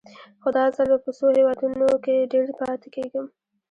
خو 0.41 0.49
دا 0.57 0.63
ځل 0.75 0.87
به 0.91 0.97
په 1.05 1.11
څو 1.17 1.25
هېوادونو 1.37 1.87
کې 2.03 2.29
ډېر 2.33 2.47
پاتې 2.59 2.87
کېږم. 2.95 3.25